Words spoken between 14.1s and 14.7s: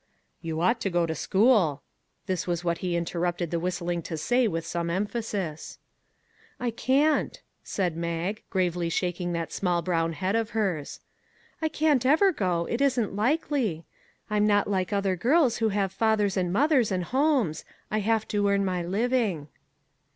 I'm not